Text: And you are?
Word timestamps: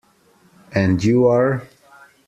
And 0.73 1.03
you 1.03 1.27
are? 1.27 1.61